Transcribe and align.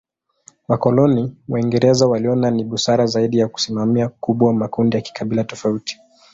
Wakoloni 0.67 1.35
Waingereza 1.47 2.07
waliona 2.07 2.51
ni 2.51 2.63
busara 2.63 3.05
zaidi 3.05 3.37
ya 3.37 3.47
kusimamia 3.47 4.09
kubwa 4.09 4.53
makundi 4.53 4.95
ya 4.95 5.01
kikabila 5.01 5.43
tofauti. 5.43 5.97